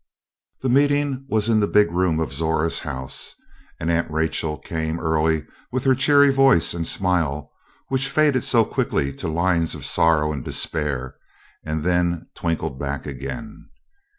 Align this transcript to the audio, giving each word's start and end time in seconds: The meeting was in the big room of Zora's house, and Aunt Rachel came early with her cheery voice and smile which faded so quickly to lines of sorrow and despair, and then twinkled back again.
The 0.63 0.69
meeting 0.69 1.25
was 1.29 1.47
in 1.47 1.59
the 1.59 1.67
big 1.67 1.91
room 1.91 2.19
of 2.19 2.33
Zora's 2.33 2.79
house, 2.79 3.35
and 3.79 3.91
Aunt 3.91 4.09
Rachel 4.09 4.57
came 4.57 4.99
early 4.99 5.45
with 5.71 5.83
her 5.83 5.93
cheery 5.93 6.31
voice 6.31 6.73
and 6.73 6.87
smile 6.87 7.51
which 7.89 8.09
faded 8.09 8.43
so 8.43 8.65
quickly 8.65 9.13
to 9.13 9.27
lines 9.27 9.75
of 9.75 9.85
sorrow 9.85 10.33
and 10.33 10.43
despair, 10.43 11.17
and 11.63 11.83
then 11.83 12.29
twinkled 12.35 12.79
back 12.79 13.05
again. 13.05 13.69